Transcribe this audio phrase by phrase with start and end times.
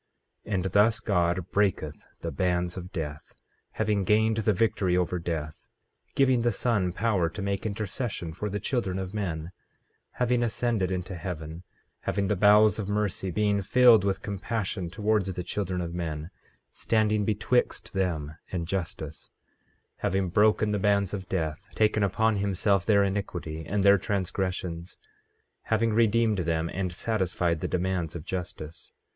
[0.47, 3.35] 15:8 And thus God breaketh the bands of death,
[3.73, 5.67] having gained the victory over death;
[6.15, 9.51] giving the Son power to make intercession for the children of men— 15:9
[10.13, 11.61] Having ascended into heaven,
[11.99, 16.31] having the bowels of mercy; being filled with compassion towards the children of men;
[16.71, 19.29] standing betwixt them and justice;
[19.97, 24.97] having broken the bands of death, taken upon himself their iniquity and their transgressions,
[25.65, 28.93] having redeemed them, and satisfied the demands of justice.